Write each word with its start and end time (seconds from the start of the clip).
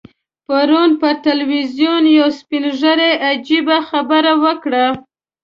پرون 0.45 0.89
پر 1.01 1.13
ټلویزیون 1.23 2.03
یو 2.19 2.29
سپین 2.39 2.63
ږیري 2.79 3.11
عجیبه 3.29 3.77
خبره 3.89 4.33
وکړه. 4.43 4.85